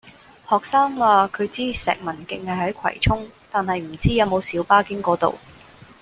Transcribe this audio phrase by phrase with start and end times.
[0.49, 5.35] 學生話佢知石文徑係喺葵涌，但係唔知有冇小巴經嗰度